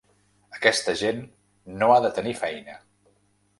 [0.59, 1.21] Aquesta gent
[1.83, 2.81] no ha de tenir feina.